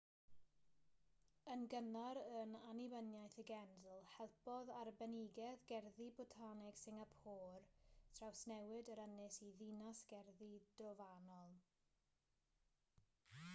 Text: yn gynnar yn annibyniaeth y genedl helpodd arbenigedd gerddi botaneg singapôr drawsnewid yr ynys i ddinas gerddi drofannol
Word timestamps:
yn 1.55 1.63
gynnar 1.73 2.19
yn 2.37 2.53
annibyniaeth 2.69 3.33
y 3.41 3.43
genedl 3.49 4.07
helpodd 4.13 4.71
arbenigedd 4.77 5.67
gerddi 5.73 6.07
botaneg 6.21 6.79
singapôr 6.83 7.67
drawsnewid 8.19 8.89
yr 8.95 9.01
ynys 9.05 9.37
i 9.49 9.51
ddinas 9.61 10.01
gerddi 10.15 10.53
drofannol 10.81 11.55